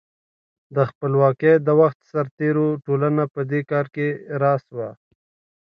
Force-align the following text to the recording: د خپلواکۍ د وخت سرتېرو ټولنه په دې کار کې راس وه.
د 0.75 0.77
خپلواکۍ 0.89 1.53
د 1.67 1.69
وخت 1.81 1.99
سرتېرو 2.11 2.67
ټولنه 2.85 3.23
په 3.33 3.41
دې 3.51 3.61
کار 3.71 3.85
کې 3.95 4.07
راس 4.41 4.63
وه. 4.77 4.89